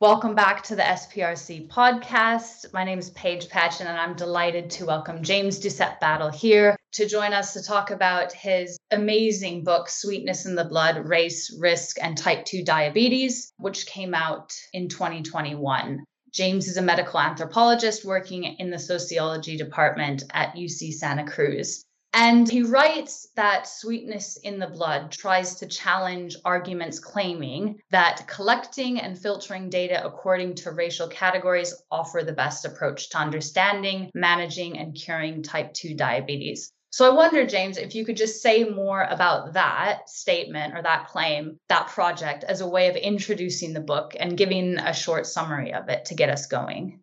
[0.00, 2.72] Welcome back to the SPRC podcast.
[2.72, 7.06] My name is Paige Patchin, and I'm delighted to welcome James Doucet Battle here to
[7.06, 12.16] join us to talk about his amazing book, Sweetness in the Blood Race, Risk, and
[12.16, 16.02] Type 2 Diabetes, which came out in 2021.
[16.32, 21.84] James is a medical anthropologist working in the sociology department at UC Santa Cruz.
[22.12, 29.00] And he writes that sweetness in the blood tries to challenge arguments claiming that collecting
[29.00, 34.96] and filtering data according to racial categories offer the best approach to understanding, managing, and
[34.96, 36.72] curing type 2 diabetes.
[36.92, 41.06] So I wonder, James, if you could just say more about that statement or that
[41.06, 45.72] claim, that project, as a way of introducing the book and giving a short summary
[45.72, 46.98] of it to get us going.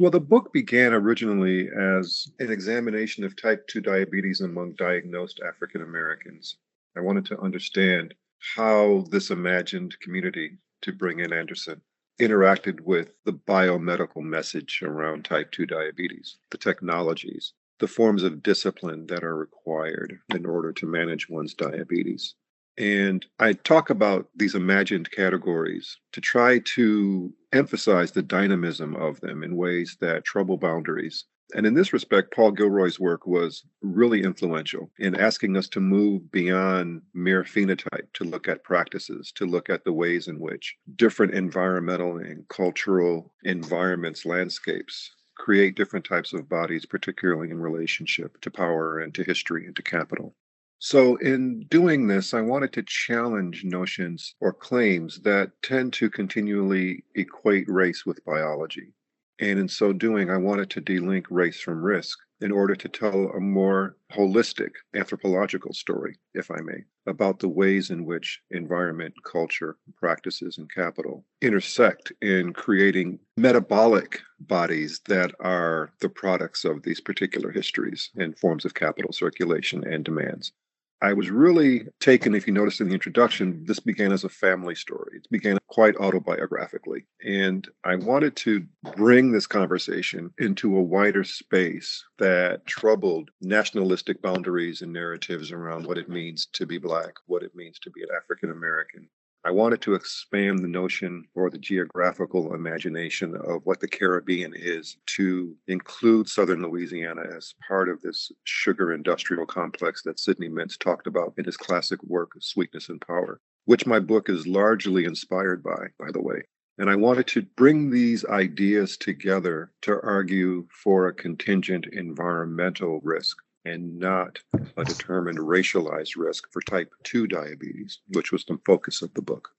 [0.00, 5.82] Well, the book began originally as an examination of type 2 diabetes among diagnosed African
[5.82, 6.56] Americans.
[6.96, 8.14] I wanted to understand
[8.54, 11.82] how this imagined community, to bring in Anderson,
[12.20, 19.04] interacted with the biomedical message around type 2 diabetes, the technologies, the forms of discipline
[19.08, 22.36] that are required in order to manage one's diabetes.
[22.76, 29.42] And I talk about these imagined categories to try to emphasize the dynamism of them
[29.42, 31.24] in ways that trouble boundaries.
[31.54, 36.30] And in this respect, Paul Gilroy's work was really influential in asking us to move
[36.30, 41.32] beyond mere phenotype, to look at practices, to look at the ways in which different
[41.32, 48.98] environmental and cultural environments, landscapes, create different types of bodies, particularly in relationship to power
[48.98, 50.34] and to history and to capital.
[50.80, 57.04] So, in doing this, I wanted to challenge notions or claims that tend to continually
[57.16, 58.92] equate race with biology.
[59.40, 63.28] And in so doing, I wanted to delink race from risk in order to tell
[63.30, 69.76] a more holistic anthropological story, if I may, about the ways in which environment, culture,
[69.96, 77.50] practices, and capital intersect in creating metabolic bodies that are the products of these particular
[77.50, 80.52] histories and forms of capital circulation and demands.
[81.00, 84.74] I was really taken, if you noticed in the introduction, this began as a family
[84.74, 85.18] story.
[85.18, 87.04] It began quite autobiographically.
[87.24, 88.64] And I wanted to
[88.96, 95.98] bring this conversation into a wider space that troubled nationalistic boundaries and narratives around what
[95.98, 99.08] it means to be Black, what it means to be an African American,
[99.44, 104.96] I wanted to expand the notion or the geographical imagination of what the Caribbean is
[105.16, 111.06] to include Southern Louisiana as part of this sugar industrial complex that Sidney Mintz talked
[111.06, 115.86] about in his classic work, Sweetness and Power, which my book is largely inspired by,
[116.00, 116.42] by the way.
[116.76, 123.36] And I wanted to bring these ideas together to argue for a contingent environmental risk
[123.68, 124.38] and not
[124.76, 129.50] a determined racialized risk for type 2 diabetes, which was the focus of the book.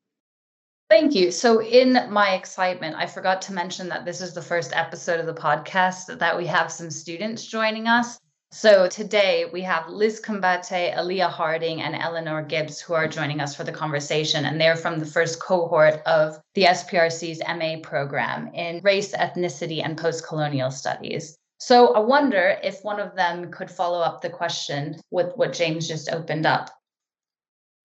[0.90, 1.30] Thank you.
[1.30, 5.28] So, in my excitement, I forgot to mention that this is the first episode of
[5.28, 8.18] the podcast that we have some students joining us.
[8.52, 13.56] So, today we have Liz Kombate, Alya Harding, and Elinor Gibbs who are joining us
[13.56, 14.46] for the conversation.
[14.46, 19.96] And they're from the first cohort of the SPRC's MA program in race, ethnicity, and
[19.96, 21.38] post colonial studies.
[21.59, 25.88] So I wonder if one of them could follow up the question with what James
[25.88, 26.70] just opened up.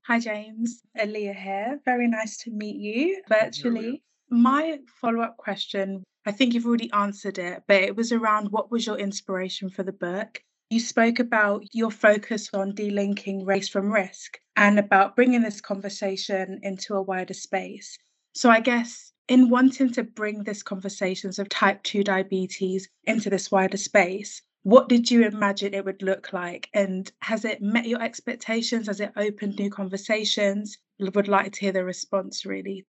[0.07, 0.81] Hi, James.
[0.97, 1.81] Alya here.
[1.85, 4.03] Very nice to meet you virtually.
[4.31, 8.71] My follow up question, I think you've already answered it, but it was around what
[8.71, 10.41] was your inspiration for the book?
[10.71, 16.61] You spoke about your focus on delinking race from risk and about bringing this conversation
[16.63, 17.99] into a wider space.
[18.35, 23.51] So, I guess in wanting to bring this conversations of type 2 diabetes into this
[23.51, 26.69] wider space, what did you imagine it would look like?
[26.73, 28.87] And has it met your expectations?
[28.87, 30.79] Has it opened new conversations?
[30.99, 32.87] Would like to hear the response really.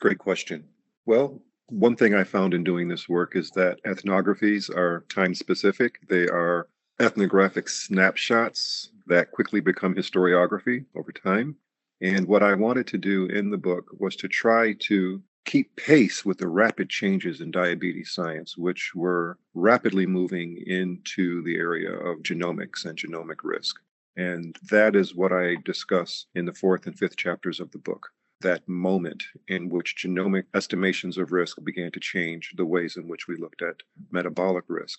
[0.00, 0.64] Great question.
[1.04, 5.98] Well, one thing I found in doing this work is that ethnographies are time specific.
[6.08, 6.68] They are
[7.00, 11.56] ethnographic snapshots that quickly become historiography over time.
[12.00, 16.24] And what I wanted to do in the book was to try to keep pace
[16.24, 22.22] with the rapid changes in diabetes science, which were rapidly moving into the area of
[22.22, 23.76] genomics and genomic risk.
[24.16, 28.08] And that is what I discuss in the fourth and fifth chapters of the book.
[28.40, 33.28] That moment in which genomic estimations of risk began to change the ways in which
[33.28, 33.76] we looked at
[34.10, 34.98] metabolic risk.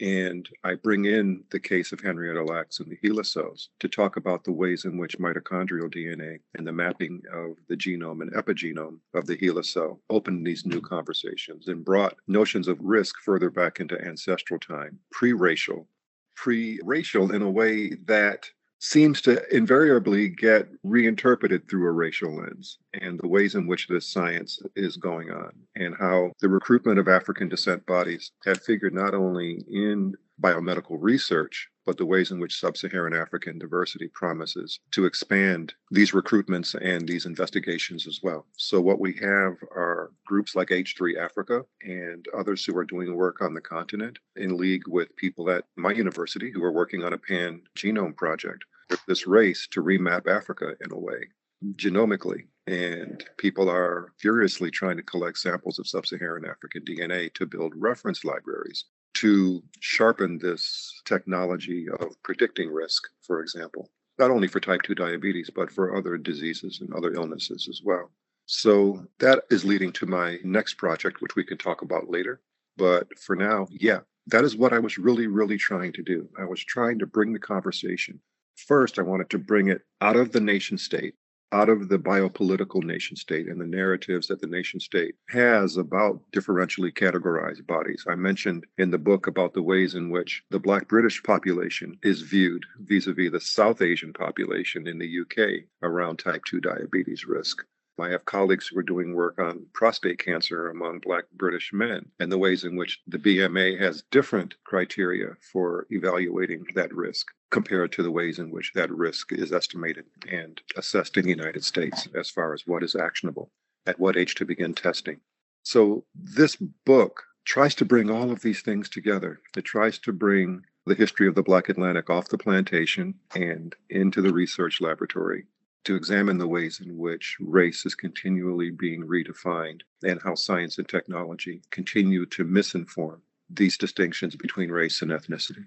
[0.00, 4.16] And I bring in the case of Henrietta Lacks and the HeLa cells to talk
[4.16, 8.98] about the ways in which mitochondrial DNA and the mapping of the genome and epigenome
[9.14, 13.78] of the HeLa cell opened these new conversations and brought notions of risk further back
[13.78, 15.88] into ancestral time, pre racial,
[16.34, 18.50] pre racial in a way that
[18.84, 24.06] seems to invariably get reinterpreted through a racial lens and the ways in which this
[24.06, 29.14] science is going on and how the recruitment of African descent bodies have figured not
[29.14, 35.04] only in biomedical research, but the ways in which sub Saharan African diversity promises to
[35.04, 38.46] expand these recruitments and these investigations as well.
[38.56, 43.42] So, what we have are groups like H3 Africa and others who are doing work
[43.42, 47.18] on the continent in league with people at my university who are working on a
[47.18, 48.64] pan genome project
[49.06, 51.28] this race to remap Africa in a way,
[51.76, 52.46] genomically.
[52.66, 57.72] And people are furiously trying to collect samples of sub Saharan African DNA to build
[57.76, 64.82] reference libraries to sharpen this technology of predicting risk, for example, not only for type
[64.82, 68.10] 2 diabetes, but for other diseases and other illnesses as well.
[68.46, 72.40] So that is leading to my next project, which we can talk about later.
[72.76, 76.28] But for now, yeah, that is what I was really, really trying to do.
[76.38, 78.20] I was trying to bring the conversation
[78.56, 81.14] First, I wanted to bring it out of the nation state,
[81.52, 86.20] out of the biopolitical nation state and the narratives that the nation state has about
[86.32, 88.04] differentially categorized bodies.
[88.08, 92.22] I mentioned in the book about the ways in which the Black British population is
[92.22, 97.26] viewed vis a vis the South Asian population in the UK around type 2 diabetes
[97.26, 97.64] risk.
[98.00, 102.32] I have colleagues who are doing work on prostate cancer among Black British men and
[102.32, 108.02] the ways in which the BMA has different criteria for evaluating that risk compared to
[108.02, 112.28] the ways in which that risk is estimated and assessed in the United States as
[112.28, 113.48] far as what is actionable,
[113.86, 115.20] at what age to begin testing.
[115.62, 119.38] So, this book tries to bring all of these things together.
[119.56, 124.20] It tries to bring the history of the Black Atlantic off the plantation and into
[124.20, 125.46] the research laboratory
[125.84, 130.88] to examine the ways in which race is continually being redefined and how science and
[130.88, 135.66] technology continue to misinform these distinctions between race and ethnicity.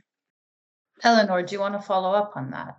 [1.04, 2.78] Elinor, do you want to follow up on that?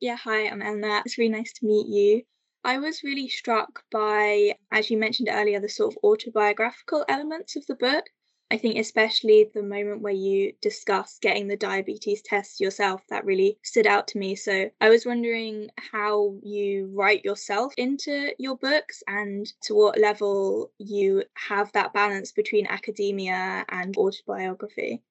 [0.00, 1.02] Yeah, hi, I'm Elinor.
[1.04, 2.22] It's really nice to meet you.
[2.64, 7.64] I was really struck by, as you mentioned earlier, the sort of autobiographical elements of
[7.66, 8.04] the book.
[8.50, 13.58] I think especially the moment where you discuss getting the diabetes test yourself, that really
[13.62, 14.36] stood out to me.
[14.36, 20.72] So I was wondering how you write yourself into your books and to what level
[20.78, 25.02] you have that balance between academia and autobiography.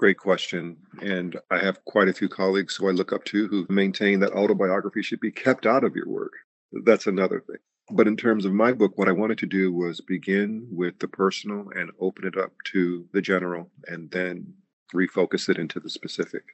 [0.00, 0.78] Great question.
[1.02, 4.32] And I have quite a few colleagues who I look up to who maintain that
[4.32, 6.32] autobiography should be kept out of your work.
[6.72, 7.58] That's another thing.
[7.90, 11.08] But in terms of my book, what I wanted to do was begin with the
[11.08, 14.54] personal and open it up to the general and then
[14.94, 16.44] refocus it into the specific.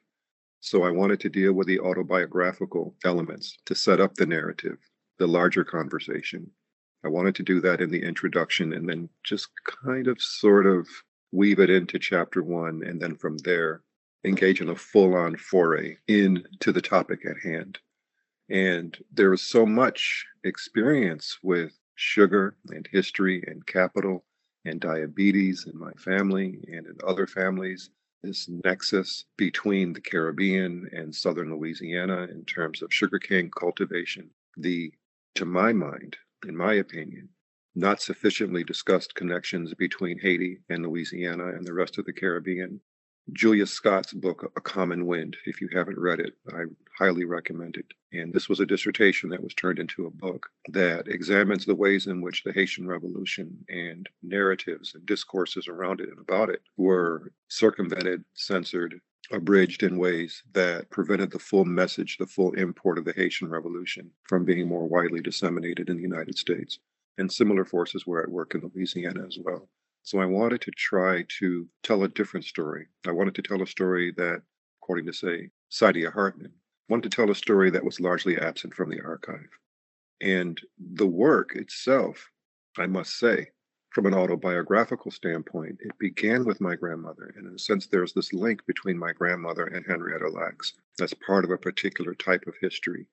[0.59, 4.77] So I wanted to deal with the autobiographical elements to set up the narrative,
[5.19, 6.51] the larger conversation.
[7.05, 9.47] I wanted to do that in the introduction and then just
[9.85, 10.85] kind of sort of
[11.31, 13.81] weave it into chapter one, and then from there,
[14.23, 17.79] engage in a full on foray into the topic at hand.
[18.49, 24.25] And there was so much experience with sugar and history and capital
[24.65, 27.89] and diabetes in my family and in other families.
[28.23, 34.29] This nexus between the Caribbean and southern Louisiana in terms of sugarcane cultivation.
[34.57, 34.91] The,
[35.35, 37.29] to my mind, in my opinion,
[37.77, 42.81] not sufficiently discussed connections between Haiti and Louisiana and the rest of the Caribbean
[43.33, 45.37] Julius Scott's book, A Common Wind.
[45.45, 46.63] If you haven't read it, I
[46.97, 47.85] highly recommend it.
[48.11, 52.07] And this was a dissertation that was turned into a book that examines the ways
[52.07, 57.31] in which the Haitian Revolution and narratives and discourses around it and about it were
[57.47, 58.99] circumvented, censored,
[59.31, 64.09] abridged in ways that prevented the full message, the full import of the Haitian Revolution
[64.23, 66.79] from being more widely disseminated in the United States.
[67.17, 69.67] And similar forces were at work in Louisiana as well.
[70.03, 72.87] So I wanted to try to tell a different story.
[73.05, 74.41] I wanted to tell a story that,
[74.81, 76.53] according to, say, Saidiya Hartman,
[76.87, 79.49] wanted to tell a story that was largely absent from the archive.
[80.21, 80.59] And
[80.95, 82.31] the work itself,
[82.77, 83.47] I must say,
[83.89, 87.33] from an autobiographical standpoint, it began with my grandmother.
[87.35, 90.73] And in a sense, there's this link between my grandmother and Henrietta Lacks.
[90.97, 93.07] That's part of a particular type of history,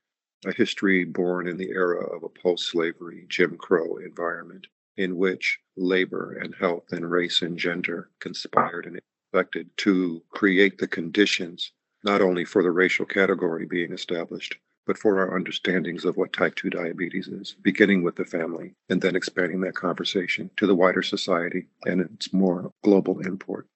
[0.47, 5.59] a history born in the era of a post slavery Jim Crow environment in which
[5.77, 9.01] labor and health and race and gender conspired and
[9.33, 11.73] affected to create the conditions
[12.05, 16.55] not only for the racial category being established, but for our understandings of what type
[16.57, 21.03] 2 diabetes is, beginning with the family and then expanding that conversation to the wider
[21.03, 23.67] society and its more global import.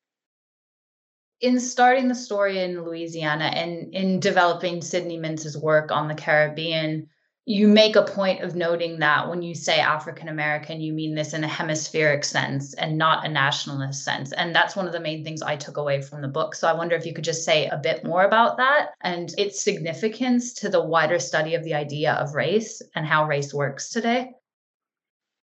[1.40, 7.08] In starting the story in Louisiana and in developing Sidney Mintz's work on the Caribbean,
[7.44, 11.32] you make a point of noting that when you say African American, you mean this
[11.32, 14.32] in a hemispheric sense and not a nationalist sense.
[14.32, 16.54] And that's one of the main things I took away from the book.
[16.54, 19.62] So I wonder if you could just say a bit more about that and its
[19.62, 24.32] significance to the wider study of the idea of race and how race works today.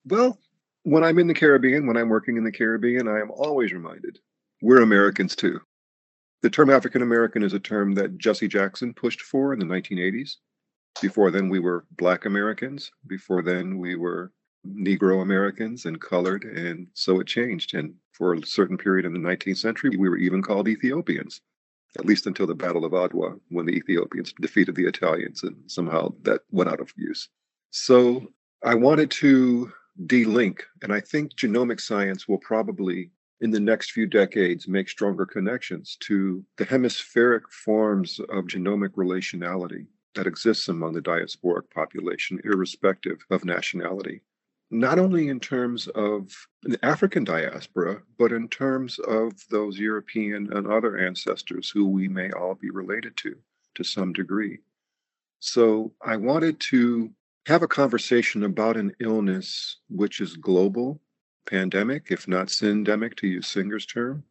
[0.06, 0.38] Well,
[0.82, 4.18] when I'm in the Caribbean, when I'm working in the Caribbean, I am always reminded
[4.62, 5.60] we're Americans too.
[6.44, 10.36] The term African American is a term that Jesse Jackson pushed for in the 1980s.
[11.00, 12.92] Before then, we were Black Americans.
[13.06, 14.30] Before then, we were
[14.68, 16.44] Negro Americans and colored.
[16.44, 17.72] And so it changed.
[17.72, 21.40] And for a certain period in the 19th century, we were even called Ethiopians,
[21.98, 25.44] at least until the Battle of Adwa, when the Ethiopians defeated the Italians.
[25.44, 27.26] And somehow that went out of use.
[27.70, 29.72] So I wanted to
[30.04, 30.60] delink.
[30.82, 35.96] And I think genomic science will probably, in the next few decades, make stronger connections
[36.00, 43.44] to the hemispheric forms of genomic relationality that exists among the diasporic population, irrespective of
[43.44, 44.22] nationality.
[44.70, 50.66] Not only in terms of the African diaspora, but in terms of those European and
[50.66, 53.36] other ancestors who we may all be related to
[53.74, 54.58] to some degree.
[55.40, 57.10] So I wanted to
[57.46, 61.00] have a conversation about an illness which is global,
[61.46, 64.24] pandemic, if not syndemic, to use Singer's term,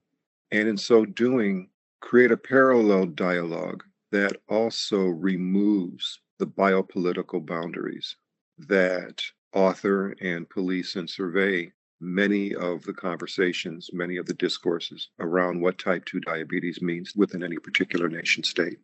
[0.51, 1.69] and in so doing,
[2.01, 8.15] create a parallel dialogue that also removes the biopolitical boundaries
[8.57, 15.61] that author and police and survey many of the conversations, many of the discourses around
[15.61, 18.77] what type 2 diabetes means within any particular nation state.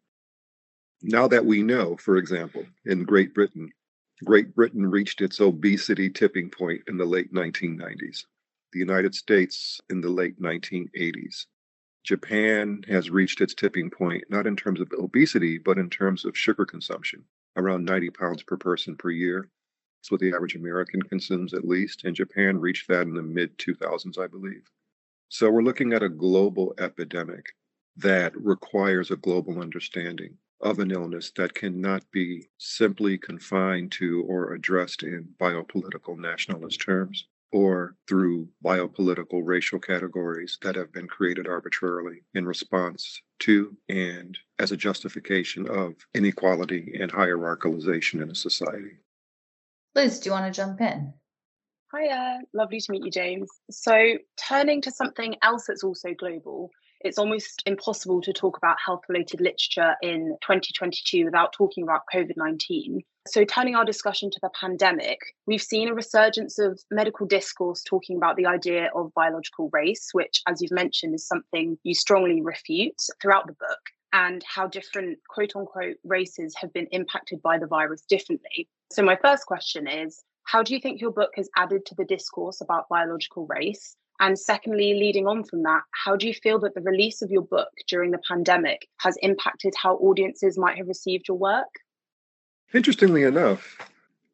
[1.01, 3.69] Now that we know, for example, in Great Britain,
[4.25, 8.25] Great Britain reached its obesity tipping point in the late 1990s,
[8.73, 11.45] the United States in the late 1980s.
[12.03, 16.37] Japan has reached its tipping point, not in terms of obesity, but in terms of
[16.37, 17.23] sugar consumption,
[17.55, 19.49] around 90 pounds per person per year.
[19.99, 22.03] That's what the average American consumes at least.
[22.03, 24.69] And Japan reached that in the mid 2000s, I believe.
[25.29, 27.53] So we're looking at a global epidemic
[27.95, 34.53] that requires a global understanding of an illness that cannot be simply confined to or
[34.53, 42.21] addressed in biopolitical nationalist terms or through biopolitical racial categories that have been created arbitrarily
[42.35, 48.97] in response to and as a justification of inequality and hierarchicalization in a society.
[49.95, 51.13] Liz, do you want to jump in?
[51.91, 53.49] Hiya, lovely to meet you, James.
[53.71, 56.69] So, turning to something else that's also global,
[57.01, 62.35] it's almost impossible to talk about health related literature in 2022 without talking about COVID
[62.35, 63.01] 19.
[63.27, 68.17] So, turning our discussion to the pandemic, we've seen a resurgence of medical discourse talking
[68.17, 72.99] about the idea of biological race, which, as you've mentioned, is something you strongly refute
[73.21, 73.79] throughout the book,
[74.13, 78.67] and how different quote unquote races have been impacted by the virus differently.
[78.91, 82.05] So, my first question is how do you think your book has added to the
[82.05, 83.95] discourse about biological race?
[84.19, 87.43] And secondly, leading on from that, how do you feel that the release of your
[87.43, 91.69] book during the pandemic has impacted how audiences might have received your work?
[92.73, 93.77] Interestingly enough,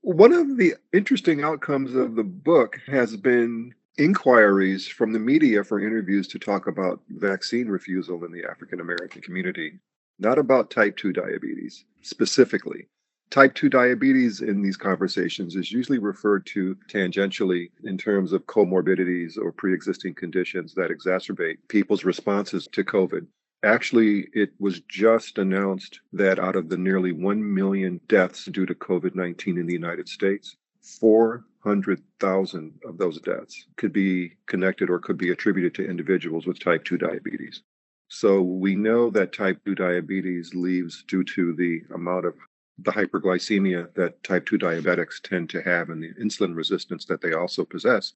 [0.01, 5.79] one of the interesting outcomes of the book has been inquiries from the media for
[5.79, 9.79] interviews to talk about vaccine refusal in the African American community,
[10.19, 12.87] not about type 2 diabetes specifically.
[13.35, 19.37] Type 2 diabetes in these conversations is usually referred to tangentially in terms of comorbidities
[19.37, 23.27] or pre existing conditions that exacerbate people's responses to COVID.
[23.61, 28.73] Actually, it was just announced that out of the nearly 1 million deaths due to
[28.73, 35.17] COVID 19 in the United States, 400,000 of those deaths could be connected or could
[35.17, 37.63] be attributed to individuals with type 2 diabetes.
[38.07, 42.35] So we know that type 2 diabetes leaves due to the amount of
[42.79, 47.33] the hyperglycemia that type 2 diabetics tend to have and the insulin resistance that they
[47.33, 48.13] also possess,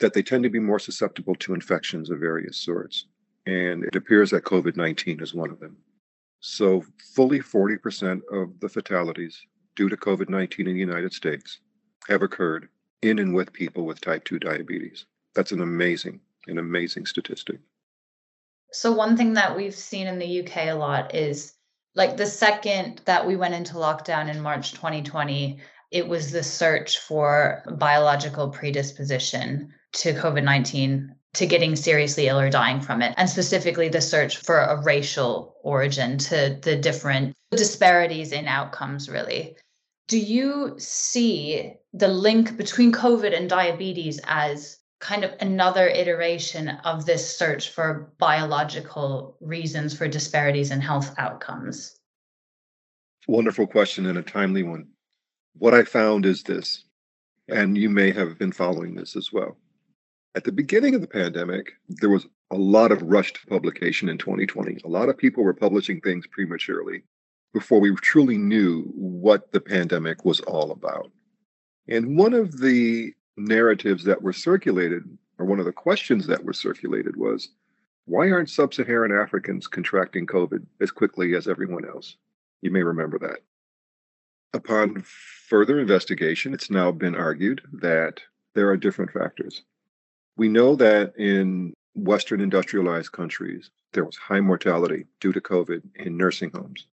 [0.00, 3.06] that they tend to be more susceptible to infections of various sorts.
[3.46, 5.76] And it appears that COVID 19 is one of them.
[6.40, 9.40] So, fully 40% of the fatalities
[9.76, 11.60] due to COVID 19 in the United States
[12.08, 12.68] have occurred
[13.02, 15.06] in and with people with type 2 diabetes.
[15.34, 17.58] That's an amazing, an amazing statistic.
[18.72, 21.54] So, one thing that we've seen in the UK a lot is
[21.94, 25.58] like the second that we went into lockdown in March 2020,
[25.90, 32.50] it was the search for biological predisposition to COVID 19, to getting seriously ill or
[32.50, 38.32] dying from it, and specifically the search for a racial origin to the different disparities
[38.32, 39.56] in outcomes, really.
[40.08, 47.06] Do you see the link between COVID and diabetes as kind of another iteration of
[47.06, 51.98] this search for biological reasons for disparities in health outcomes?
[53.26, 54.88] Wonderful question and a timely one.
[55.54, 56.84] What I found is this,
[57.48, 59.56] and you may have been following this as well.
[60.34, 64.80] At the beginning of the pandemic, there was a lot of rushed publication in 2020.
[64.84, 67.02] A lot of people were publishing things prematurely
[67.52, 71.10] before we truly knew what the pandemic was all about.
[71.88, 73.12] And one of the
[73.46, 75.04] narratives that were circulated,
[75.38, 77.50] or one of the questions that were circulated, was
[78.04, 82.16] why aren't sub Saharan Africans contracting COVID as quickly as everyone else?
[82.60, 83.40] You may remember that.
[84.52, 88.20] Upon further investigation, it's now been argued that
[88.54, 89.62] there are different factors.
[90.36, 96.16] We know that in Western industrialized countries, there was high mortality due to COVID in
[96.16, 96.86] nursing homes.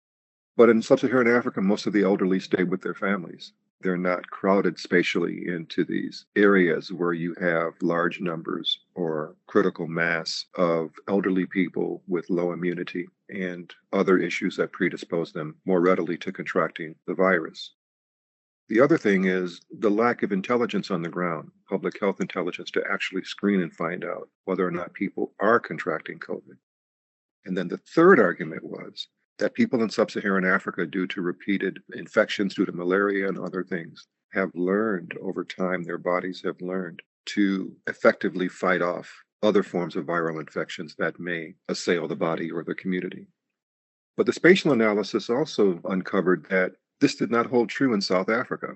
[0.55, 3.53] But in sub Saharan Africa, most of the elderly stayed with their families.
[3.81, 10.45] They're not crowded spatially into these areas where you have large numbers or critical mass
[10.55, 16.31] of elderly people with low immunity and other issues that predispose them more readily to
[16.31, 17.73] contracting the virus.
[18.67, 22.83] The other thing is the lack of intelligence on the ground, public health intelligence to
[22.91, 26.57] actually screen and find out whether or not people are contracting COVID.
[27.45, 29.07] And then the third argument was
[29.39, 33.63] that people in sub Saharan Africa, due to repeated infections due to malaria and other
[33.63, 39.11] things, have learned over time, their bodies have learned to effectively fight off
[39.43, 43.27] other forms of viral infections that may assail the body or the community.
[44.15, 48.73] But the spatial analysis also uncovered that this did not hold true in South Africa,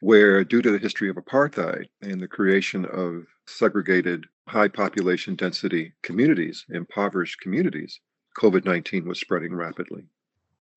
[0.00, 5.92] where, due to the history of apartheid and the creation of segregated, high population density
[6.02, 8.00] communities, impoverished communities,
[8.34, 10.06] COVID 19 was spreading rapidly.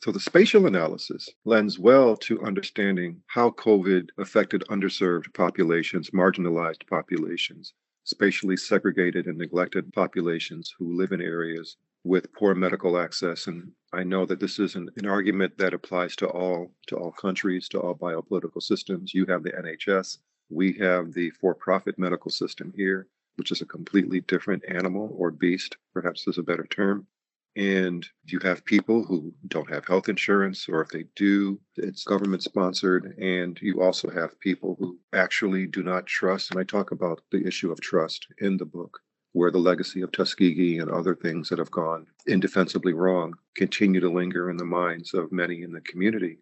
[0.04, 7.74] So the spatial analysis lends well to understanding how COVID affected underserved populations, marginalized populations,
[8.04, 13.48] spatially segregated and neglected populations who live in areas with poor medical access.
[13.48, 17.12] And I know that this is an, an argument that applies to all to all
[17.12, 19.14] countries, to all biopolitical systems.
[19.14, 24.22] You have the NHS, we have the for-profit medical system here, which is a completely
[24.22, 27.08] different animal or beast, perhaps is a better term.
[27.58, 32.44] And you have people who don't have health insurance, or if they do, it's government
[32.44, 33.18] sponsored.
[33.18, 36.52] And you also have people who actually do not trust.
[36.52, 39.00] And I talk about the issue of trust in the book,
[39.34, 44.10] where the legacy of Tuskegee and other things that have gone indefensibly wrong continue to
[44.12, 46.38] linger in the minds of many in the community.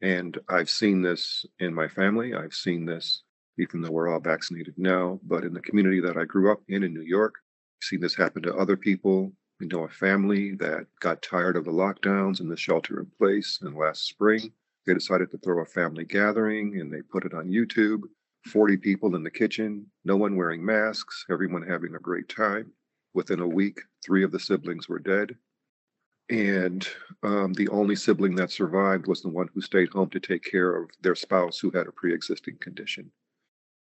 [0.00, 2.32] And I've seen this in my family.
[2.32, 3.24] I've seen this,
[3.58, 6.84] even though we're all vaccinated now, but in the community that I grew up in
[6.84, 7.34] in New York,
[7.82, 11.64] I've seen this happen to other people we know a family that got tired of
[11.64, 13.58] the lockdowns and the shelter in place.
[13.62, 14.52] And last spring,
[14.86, 18.02] they decided to throw a family gathering and they put it on YouTube
[18.46, 22.72] 40 people in the kitchen, no one wearing masks, everyone having a great time.
[23.12, 25.36] Within a week, three of the siblings were dead.
[26.30, 26.86] And
[27.22, 30.76] um, the only sibling that survived was the one who stayed home to take care
[30.76, 33.10] of their spouse who had a pre existing condition.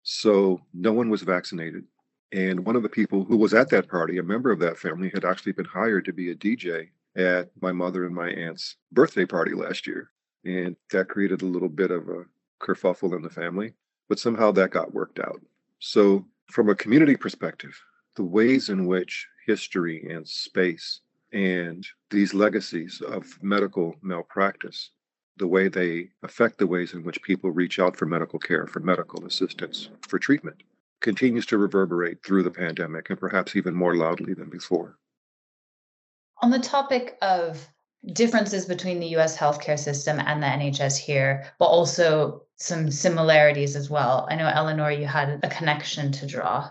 [0.02, 1.84] So no one was vaccinated.
[2.32, 5.10] And one of the people who was at that party, a member of that family,
[5.14, 9.24] had actually been hired to be a DJ at my mother and my aunt's birthday
[9.24, 10.10] party last year.
[10.44, 12.24] And that created a little bit of a
[12.60, 13.72] kerfuffle in the family,
[14.08, 15.40] but somehow that got worked out.
[15.78, 17.80] So, from a community perspective,
[18.16, 21.00] the ways in which history and space
[21.32, 24.90] and these legacies of medical malpractice,
[25.36, 28.80] the way they affect the ways in which people reach out for medical care, for
[28.80, 30.62] medical assistance, for treatment,
[31.04, 34.98] continues to reverberate through the pandemic and perhaps even more loudly than before.
[36.42, 37.68] On the topic of
[38.12, 43.90] differences between the US healthcare system and the NHS here, but also some similarities as
[43.90, 44.26] well.
[44.30, 46.70] I know, Elinor, you had a connection to draw.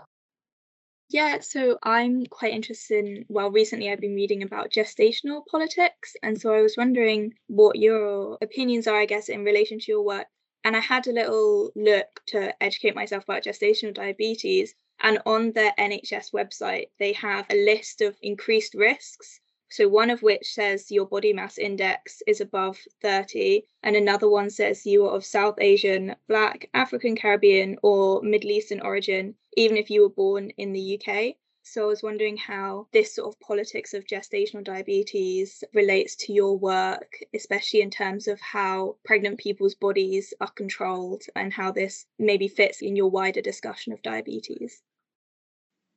[1.10, 6.16] Yeah, so I'm quite interested in, well, recently I've been reading about gestational politics.
[6.24, 10.02] And so I was wondering what your opinions are, I guess, in relation to your
[10.02, 10.26] work
[10.64, 14.74] and I had a little look to educate myself about gestational diabetes.
[15.00, 19.40] And on their NHS website, they have a list of increased risks.
[19.70, 24.48] So, one of which says your body mass index is above 30, and another one
[24.48, 29.90] says you are of South Asian, Black, African, Caribbean, or Middle Eastern origin, even if
[29.90, 31.36] you were born in the UK.
[31.66, 36.58] So I was wondering how this sort of politics of gestational diabetes relates to your
[36.58, 42.48] work, especially in terms of how pregnant people's bodies are controlled and how this maybe
[42.48, 44.82] fits in your wider discussion of diabetes.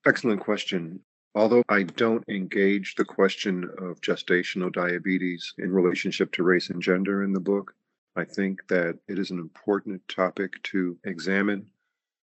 [0.06, 1.02] Excellent question.
[1.36, 7.24] Although I don't engage the question of gestational diabetes in relationship to race and gender
[7.24, 7.76] in the book,
[8.16, 11.70] I think that it is an important topic to examine.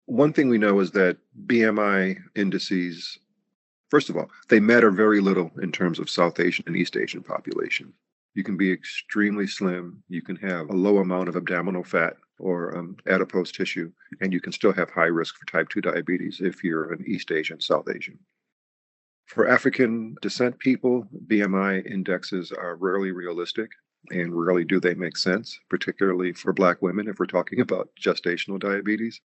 [0.07, 3.17] One thing we know is that BMI indices
[3.89, 7.23] First of all, they matter very little in terms of South Asian and East Asian
[7.23, 7.93] population.
[8.35, 12.77] You can be extremely slim, you can have a low amount of abdominal fat, or
[12.77, 16.63] um, adipose tissue, and you can still have high risk for type 2 diabetes if
[16.63, 18.19] you're an East Asian, South Asian.
[19.25, 23.71] For African descent people, BMI indexes are rarely realistic
[24.11, 28.59] and rarely do they make sense, particularly for Black women if we're talking about gestational
[28.59, 29.21] diabetes.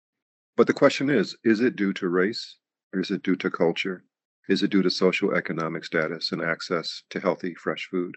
[0.56, 2.56] But the question is is it due to race
[2.92, 4.04] or is it due to culture?
[4.48, 8.16] Is it due to social economic status and access to healthy, fresh food?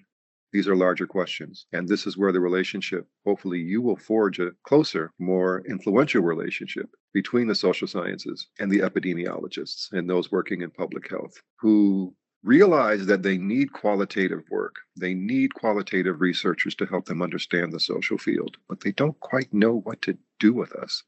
[0.52, 1.68] These are larger questions.
[1.74, 6.90] And this is where the relationship, hopefully, you will forge a closer, more influential relationship
[7.14, 13.06] between the social sciences and the epidemiologists and those working in public health who realize
[13.08, 14.76] that they need qualitative work.
[14.96, 19.54] They need qualitative researchers to help them understand the social field, but they don't quite
[19.54, 21.04] know what to do with us.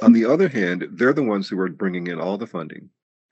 [0.00, 2.90] On the other hand, they're the ones who are bringing in all the funding.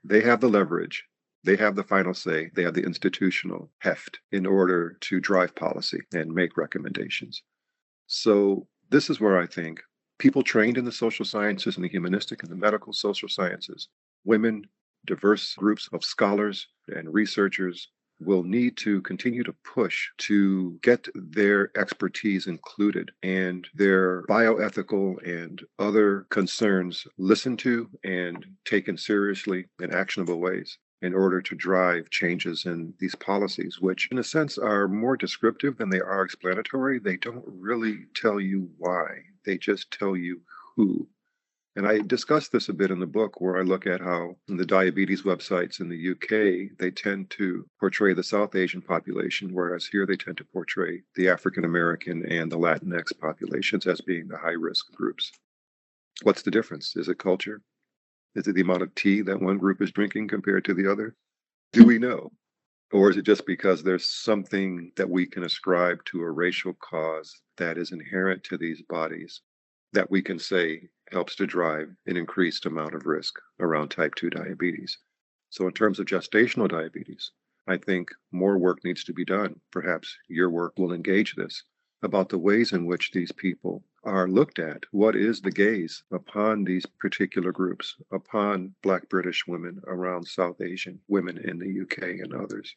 [0.08, 1.04] They have the leverage.
[1.44, 6.00] They have the final say, they have the institutional heft in order to drive policy
[6.14, 7.42] and make recommendations.
[8.06, 9.82] So, this is where I think
[10.18, 13.88] people trained in the social sciences and the humanistic and the medical social sciences,
[14.24, 14.66] women,
[15.04, 21.70] diverse groups of scholars and researchers will need to continue to push to get their
[21.76, 30.40] expertise included and their bioethical and other concerns listened to and taken seriously in actionable
[30.40, 35.16] ways in order to drive changes in these policies, which in a sense are more
[35.16, 36.98] descriptive than they are explanatory.
[36.98, 39.06] They don't really tell you why,
[39.44, 40.40] they just tell you
[40.76, 41.08] who.
[41.78, 44.66] And I discuss this a bit in the book where I look at how the
[44.66, 50.04] diabetes websites in the UK, they tend to portray the South Asian population, whereas here
[50.04, 54.56] they tend to portray the African American and the Latinx populations as being the high
[54.58, 55.30] risk groups.
[56.24, 56.96] What's the difference?
[56.96, 57.62] Is it culture?
[58.34, 61.14] Is it the amount of tea that one group is drinking compared to the other?
[61.72, 62.32] Do we know?
[62.90, 67.40] Or is it just because there's something that we can ascribe to a racial cause
[67.56, 69.42] that is inherent to these bodies
[69.92, 74.30] that we can say helps to drive an increased amount of risk around type 2
[74.30, 74.98] diabetes?
[75.50, 77.32] So, in terms of gestational diabetes,
[77.66, 79.60] I think more work needs to be done.
[79.70, 81.64] Perhaps your work will engage this
[82.02, 84.84] about the ways in which these people are looked at.
[84.90, 91.00] What is the gaze upon these particular groups, upon Black British women, around South Asian
[91.08, 92.74] women in the UK and others?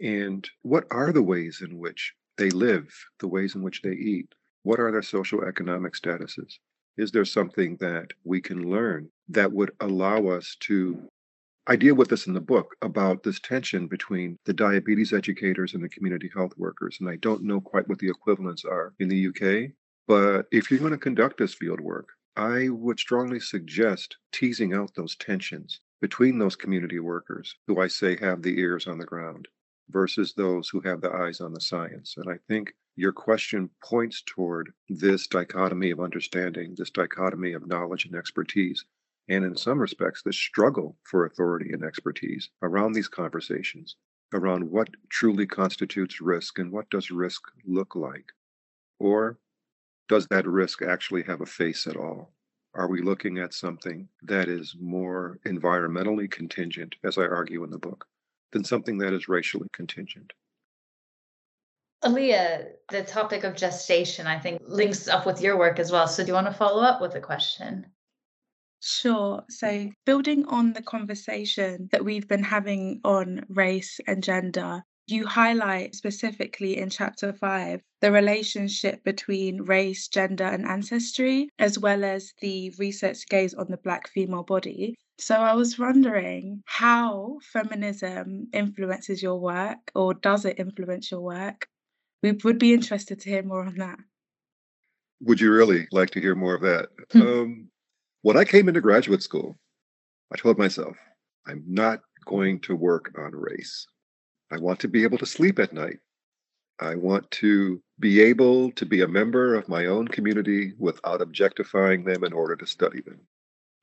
[0.00, 4.34] And what are the ways in which they live, the ways in which they eat?
[4.62, 6.58] What are their social economic statuses?
[6.96, 11.08] Is there something that we can learn that would allow us to
[11.64, 15.84] I deal with this in the book about this tension between the diabetes educators and
[15.84, 16.96] the community health workers.
[16.98, 19.70] And I don't know quite what the equivalents are in the UK.
[20.08, 24.94] But if you're going to conduct this field work, I would strongly suggest teasing out
[24.96, 29.46] those tensions between those community workers who I say have the ears on the ground
[29.88, 32.16] versus those who have the eyes on the science.
[32.16, 38.04] And I think your question points toward this dichotomy of understanding, this dichotomy of knowledge
[38.04, 38.84] and expertise
[39.28, 43.96] and in some respects, the struggle for authority and expertise around these conversations,
[44.34, 48.32] around what truly constitutes risk and what does risk look like?
[48.98, 49.38] Or
[50.08, 52.32] does that risk actually have a face at all?
[52.74, 57.78] Are we looking at something that is more environmentally contingent, as I argue in the
[57.78, 58.06] book,
[58.50, 60.32] than something that is racially contingent?
[62.04, 66.08] Alya, the topic of gestation, I think, links up with your work as well.
[66.08, 67.86] So, do you want to follow up with a question?
[68.80, 69.44] Sure.
[69.48, 75.94] So, building on the conversation that we've been having on race and gender, you highlight
[75.94, 82.74] specifically in chapter five the relationship between race, gender, and ancestry, as well as the
[82.78, 84.96] research gaze on the Black female body.
[85.18, 91.68] So, I was wondering how feminism influences your work, or does it influence your work?
[92.22, 93.98] We would be interested to hear more on that.
[95.20, 96.88] Would you really like to hear more of that?
[97.14, 97.68] um,
[98.22, 99.58] when I came into graduate school,
[100.32, 100.96] I told myself,
[101.46, 103.86] I'm not going to work on race.
[104.52, 105.98] I want to be able to sleep at night.
[106.80, 112.04] I want to be able to be a member of my own community without objectifying
[112.04, 113.20] them in order to study them.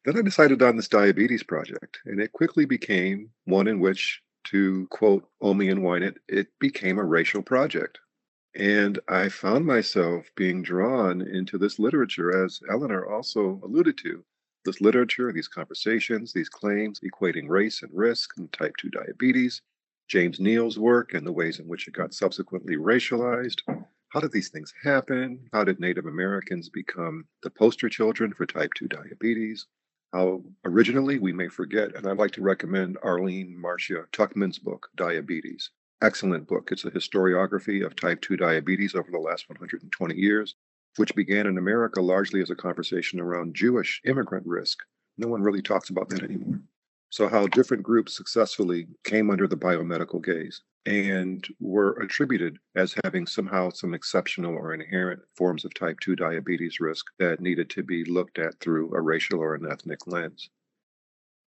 [0.06, 4.88] Then I decided on this diabetes project, and it quickly became one in which, to
[4.89, 7.99] quote Omi and Winant, it became a racial project.
[8.55, 14.25] And I found myself being drawn into this literature, as Elinor also alluded to.
[14.65, 19.62] This literature, these conversations, these claims equating race and risk and type 2 diabetes,
[20.07, 23.62] James Neel's work and the ways in which it got subsequently racialized.
[24.09, 25.47] How did these things happen?
[25.53, 29.67] How did Native Americans become the poster children for type 2 diabetes?
[30.12, 35.69] How originally we may forget, and I'd like to recommend Arleen Marcia Tuchman's book, Diabetes
[36.01, 36.71] excellent book.
[36.71, 40.55] It's a historiography of type 2 diabetes over the last 120 years.
[40.97, 44.79] which began in America largely as a conversation around Jewish immigrant risk.
[45.17, 46.62] No one really talks about that anymore.
[47.09, 53.27] So, how different groups successfully came under the biomedical gaze and were attributed as having
[53.27, 58.03] somehow some exceptional or inherent forms of type 2 diabetes risk that needed to be
[58.05, 60.49] looked at through a racial or an ethnic lens.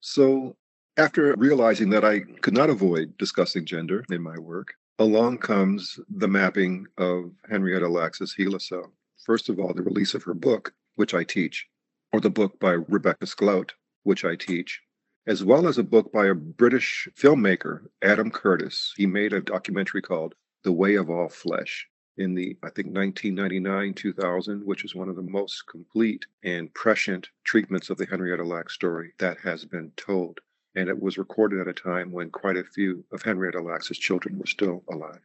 [0.01, 0.57] So,
[1.01, 6.27] after realizing that I could not avoid discussing gender in my work, along comes the
[6.27, 8.93] mapping of Henrietta Lacks's HeLa cell.
[9.25, 11.67] First of all, the release of her book, which I teach,
[12.13, 13.71] or the book by Rebecca Skloot,
[14.03, 14.79] which I teach,
[15.25, 18.93] as well as a book by a British filmmaker, Adam Curtis.
[18.95, 21.87] He made a documentary called The Way of All Flesh
[22.17, 27.29] in the, I think, 1999 2000, which is one of the most complete and prescient
[27.43, 30.41] treatments of the Henrietta Lacks story that has been told.
[30.75, 34.39] And it was recorded at a time when quite a few of Henrietta Lacks's children
[34.39, 35.19] were still alive.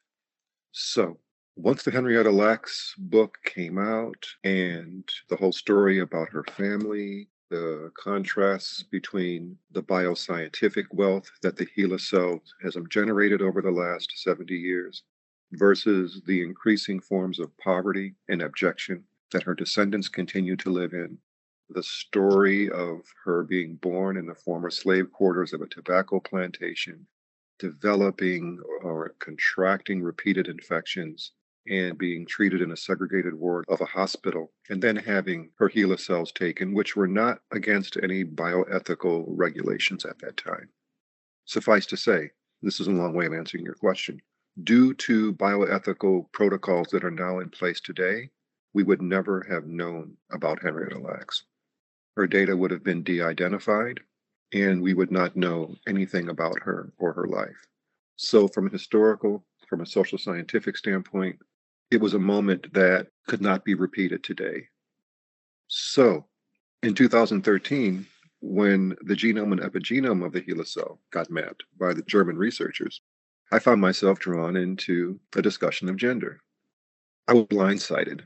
[0.73, 1.19] So,
[1.57, 7.93] once the Henrietta Lacks book came out and the whole story about her family the
[7.97, 14.55] contrasts between the bioscientific wealth that the HeLa cell has generated over the last 70
[14.55, 15.05] years
[15.53, 21.19] versus the increasing forms of poverty and abjection that her descendants continue to live in.
[21.69, 27.07] The story of her being born in the former slave quarters of a tobacco plantation,
[27.59, 31.33] developing or contracting repeated infections,
[31.69, 35.99] and being treated in a segregated ward of a hospital, and then having her HeLa
[35.99, 40.71] cells taken, which were not against any bioethical regulations at that time.
[41.47, 42.31] Suffice to say,
[42.63, 44.23] this is a long way of answering your question.
[44.63, 48.31] Due to bioethical protocols that are now in place today,
[48.73, 51.45] we would never have known about Henrietta Lacks.
[52.17, 54.01] Her data would have been de identified,
[54.53, 57.67] and we would not know anything about her or her life.
[58.17, 61.39] So, from a historical, from a social scientific standpoint,
[61.91, 64.69] it was a moment that could not be repeated today.
[65.69, 66.27] So,
[66.83, 68.07] in 2013,
[68.41, 73.03] when the genome and epigenome of the HeLa cell got mapped by the German researchers,
[73.53, 76.41] I found myself drawn into a discussion of gender.
[77.29, 78.25] I was blindsided.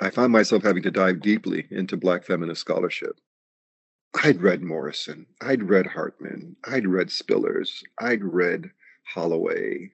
[0.00, 3.20] I found myself having to dive deeply into Black feminist scholarship.
[4.22, 8.70] I'd read Morrison, I'd read Hartman, I'd read Spillers, I'd read
[9.02, 9.92] Holloway,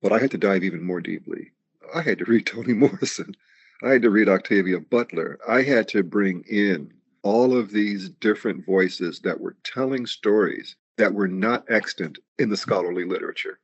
[0.00, 1.52] but I had to dive even more deeply.
[1.94, 3.34] I had to read Toni Morrison.
[3.82, 5.38] I had to read Octavia Butler.
[5.46, 11.14] I had to bring in all of these different voices that were telling stories that
[11.14, 13.60] were not extant in the scholarly literature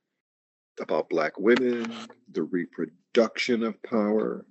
[0.81, 1.91] about Black women,
[2.31, 4.45] the reproduction of power,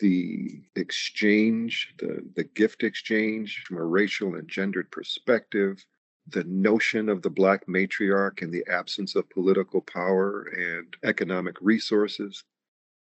[0.00, 5.84] the exchange, the, the gift exchange from a racial and gendered perspective,
[6.28, 12.44] the notion of the Black matriarch and the absence of political power and economic resources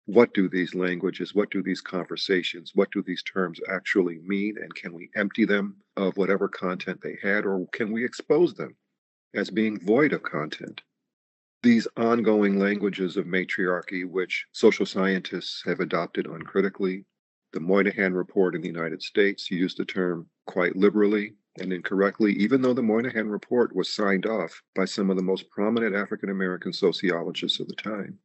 [0.09, 4.55] what do these languages, what do these conversations, what do these terms actually mean?
[4.59, 8.75] And can we empty them of whatever content they had, or can we expose them
[9.35, 10.81] as being void of content?
[11.61, 17.05] These ongoing languages of matriarchy, which social scientists have adopted uncritically,
[17.51, 22.61] the Moynihan Report in the United States used the term quite liberally and incorrectly, even
[22.61, 26.71] though the Moynihan Report was signed off by some of the most prominent African American
[26.71, 28.19] sociologists of the time.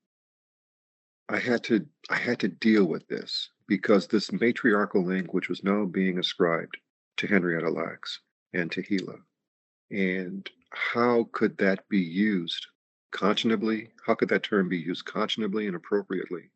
[1.29, 5.87] I had to I had to deal with this because this matriarchal language was now
[5.87, 6.77] being ascribed
[7.17, 8.21] to Henrietta Lacks
[8.53, 9.19] and to HeLa.
[9.91, 12.67] And how could that be used
[13.15, 13.91] conscionably?
[14.05, 16.51] How could that term be used conscionably and appropriately,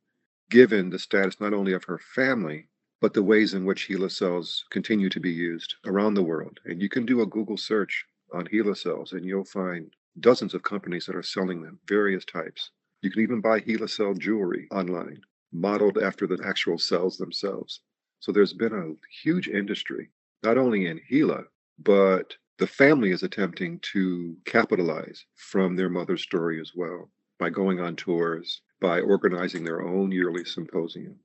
[0.51, 2.69] given the status not only of her family,
[3.01, 6.59] but the ways in which HeLa cells continue to be used around the world?
[6.65, 10.65] And you can do a Google search on HeLa cells and you'll find dozens of
[10.65, 12.73] companies that are selling them, various types.
[13.03, 15.21] You can even buy HeLa cell jewelry online,
[15.53, 17.81] modeled after the actual cells themselves.
[18.19, 20.11] So there's been a huge industry,
[20.43, 21.45] not only in HeLa,
[21.79, 27.79] but the family is attempting to capitalize from their mother's story as well by going
[27.79, 31.21] on tours, by organizing their own yearly symposium,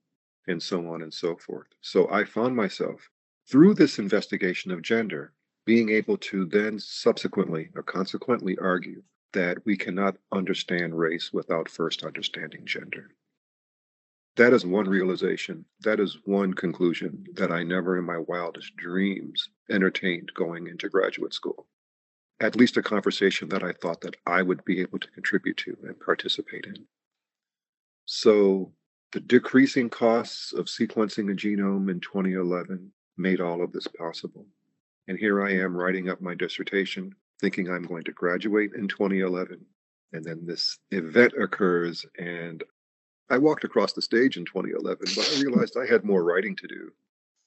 [0.47, 1.67] and so on and so forth.
[1.81, 3.09] So I found myself
[3.49, 5.33] through this investigation of gender
[5.65, 12.03] being able to then subsequently or consequently argue that we cannot understand race without first
[12.03, 13.09] understanding gender.
[14.35, 15.65] That is one realization.
[15.81, 21.33] That is one conclusion that I never in my wildest dreams entertained going into graduate
[21.33, 21.67] school.
[22.39, 25.77] At least a conversation that I thought that I would be able to contribute to
[25.83, 26.85] and participate in.
[28.05, 28.73] So
[29.11, 34.47] the decreasing costs of sequencing a genome in 2011 made all of this possible.
[35.07, 39.63] And here I am writing up my dissertation thinking I'm going to graduate in 2011.
[40.13, 42.63] And then this event occurs, and
[43.33, 46.67] I walked across the stage in 2011, but I realized I had more writing to
[46.67, 46.91] do.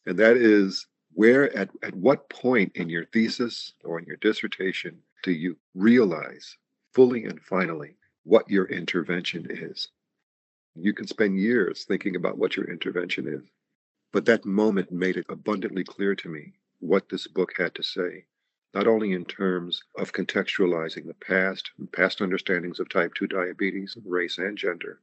[0.04, 4.98] And that is where, at, at what point in your thesis or in your dissertation
[5.22, 6.56] do you realize
[6.92, 7.94] fully and finally
[8.24, 9.86] what your intervention is?
[10.74, 13.48] You can spend years thinking about what your intervention is.
[14.12, 18.24] But that moment made it abundantly clear to me what this book had to say,
[18.74, 23.96] not only in terms of contextualizing the past and past understandings of type 2 diabetes,
[24.04, 25.00] race, and gender,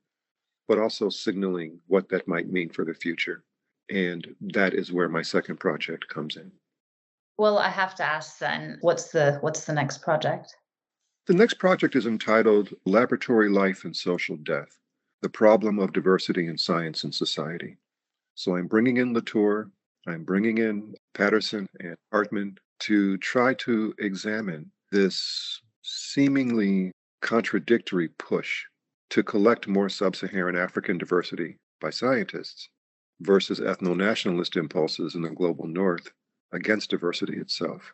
[0.67, 3.43] but also signaling what that might mean for the future.
[3.89, 6.51] And that is where my second project comes in.
[7.37, 10.55] Well, I have to ask then, what's the what's the next project?
[11.25, 14.79] The next project is entitled Laboratory Life and Social Death:
[15.21, 17.77] The Problem of Diversity in Science and Society.
[18.35, 19.69] So I'm bringing in Latour,
[20.07, 28.65] I'm bringing in Patterson and Hartman to try to examine this seemingly contradictory push
[29.13, 32.69] to collect more sub Saharan African diversity by scientists
[33.21, 36.11] versus ethno nationalist impulses in the global north
[36.51, 37.93] against diversity itself.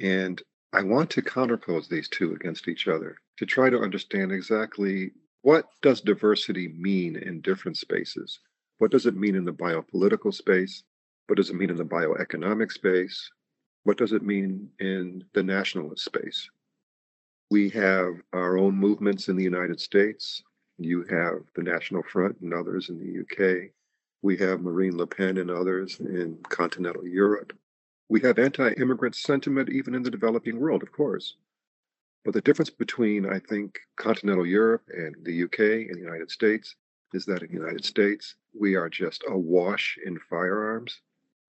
[0.00, 0.42] And
[0.72, 5.66] I want to counterpose these two against each other to try to understand exactly what
[5.82, 8.40] does diversity mean in different spaces?
[8.78, 10.82] What does it mean in the biopolitical space?
[11.28, 13.30] What does it mean in the bioeconomic space?
[13.84, 16.50] What does it mean in the nationalist space?
[17.54, 20.42] We have our own movements in the United States.
[20.76, 23.70] You have the National Front and others in the UK.
[24.22, 27.52] We have Marine Le Pen and others in continental Europe.
[28.08, 31.36] We have anti immigrant sentiment even in the developing world, of course.
[32.24, 36.74] But the difference between, I think, continental Europe and the UK and the United States
[37.12, 41.02] is that in the United States, we are just awash in firearms,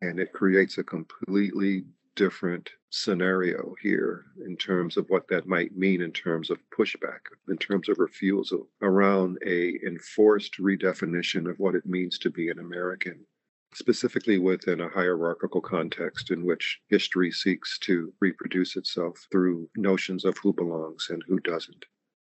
[0.03, 6.01] and it creates a completely different scenario here in terms of what that might mean
[6.01, 11.85] in terms of pushback, in terms of refusal around a enforced redefinition of what it
[11.85, 13.25] means to be an American,
[13.73, 20.37] specifically within a hierarchical context in which history seeks to reproduce itself through notions of
[20.37, 21.85] who belongs and who doesn't,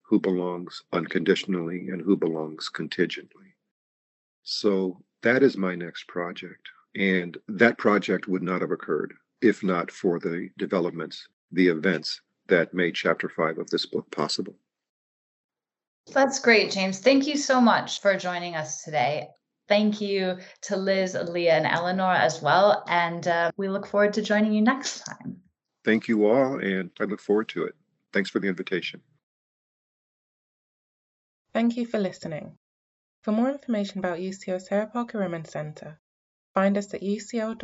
[0.01, 3.55] who belongs unconditionally and who belongs contingently.
[4.43, 6.67] So that is my next project.
[6.95, 12.73] And that project would not have occurred if not for the developments, the events that
[12.73, 14.55] made chapter five of this book possible.
[16.11, 16.99] That's great, James.
[16.99, 19.27] Thank you so much for joining us today.
[19.67, 22.83] Thank you to Liz, Leah, and Elinor as well.
[22.87, 25.37] And uh, we look forward to joining you next time.
[25.85, 27.75] Thank you all, and I look forward to it.
[28.11, 29.01] Thanks for the invitation.
[31.53, 32.57] Thank you for listening.
[33.21, 35.99] For more information about UCL Sarah Parker Remond Centre,
[36.53, 37.57] find us at ucl.ac.uk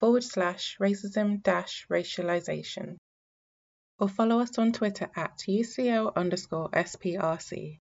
[0.00, 2.96] forward slash racism dash racialization
[3.98, 7.80] or follow us on Twitter at UCL underscore SPRC.